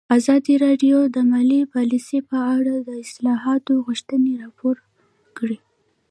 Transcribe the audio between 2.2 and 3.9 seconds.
په اړه د اصلاحاتو